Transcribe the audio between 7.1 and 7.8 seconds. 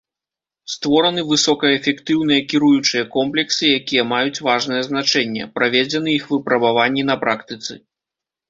на практыцы.